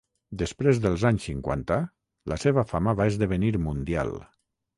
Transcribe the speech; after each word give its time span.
Després 0.41 0.79
dels 0.85 1.03
anys 1.09 1.27
cinquanta 1.29 1.77
la 2.33 2.39
seva 2.45 2.65
fama 2.73 2.97
va 3.03 3.09
esdevenir 3.13 3.53
mundial. 3.69 4.13